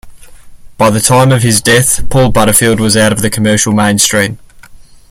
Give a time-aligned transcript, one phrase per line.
[0.79, 4.39] By the time of his death, Paul Butterfield was out of the commercial mainstream.